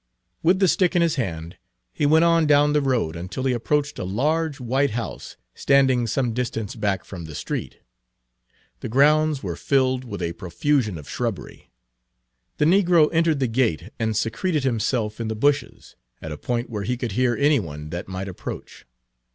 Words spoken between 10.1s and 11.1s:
a profusion of